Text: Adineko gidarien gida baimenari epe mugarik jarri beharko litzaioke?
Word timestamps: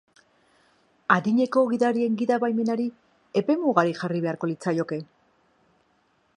Adineko 1.15 1.63
gidarien 1.73 2.15
gida 2.23 2.39
baimenari 2.45 2.87
epe 3.43 3.59
mugarik 3.67 4.03
jarri 4.03 4.25
beharko 4.27 4.53
litzaioke? 4.53 5.03